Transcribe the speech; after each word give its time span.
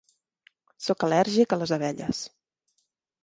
Sóc 0.85 1.03
al·lèrgic 1.07 1.53
a 1.53 1.59
les 1.63 1.73
abelles. 1.77 2.21